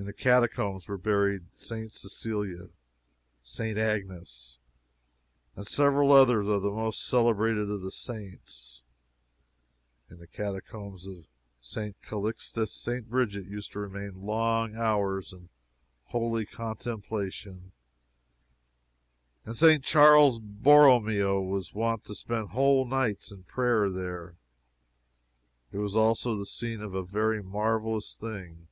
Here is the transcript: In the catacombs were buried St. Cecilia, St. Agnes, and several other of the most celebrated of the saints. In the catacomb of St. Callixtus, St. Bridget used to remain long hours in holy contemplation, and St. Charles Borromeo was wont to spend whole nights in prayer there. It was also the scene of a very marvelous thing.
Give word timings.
In 0.00 0.06
the 0.06 0.14
catacombs 0.14 0.88
were 0.88 0.96
buried 0.96 1.44
St. 1.52 1.92
Cecilia, 1.92 2.70
St. 3.42 3.76
Agnes, 3.76 4.58
and 5.54 5.66
several 5.66 6.10
other 6.10 6.40
of 6.40 6.62
the 6.62 6.70
most 6.70 7.06
celebrated 7.06 7.68
of 7.68 7.82
the 7.82 7.90
saints. 7.90 8.82
In 10.08 10.18
the 10.18 10.26
catacomb 10.26 10.94
of 10.94 11.26
St. 11.60 12.00
Callixtus, 12.00 12.72
St. 12.72 13.10
Bridget 13.10 13.44
used 13.44 13.72
to 13.72 13.78
remain 13.78 14.24
long 14.24 14.74
hours 14.74 15.34
in 15.34 15.50
holy 16.06 16.46
contemplation, 16.46 17.72
and 19.44 19.54
St. 19.54 19.84
Charles 19.84 20.38
Borromeo 20.38 21.42
was 21.42 21.74
wont 21.74 22.04
to 22.06 22.14
spend 22.14 22.52
whole 22.52 22.86
nights 22.86 23.30
in 23.30 23.42
prayer 23.42 23.90
there. 23.90 24.36
It 25.72 25.76
was 25.76 25.94
also 25.94 26.36
the 26.36 26.46
scene 26.46 26.80
of 26.80 26.94
a 26.94 27.02
very 27.04 27.42
marvelous 27.42 28.16
thing. 28.16 28.66